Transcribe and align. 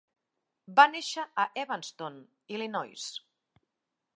Va 0.79 0.85
néixer 0.93 1.25
a 1.43 1.45
Evanston, 1.65 2.17
Illinois. 2.57 3.07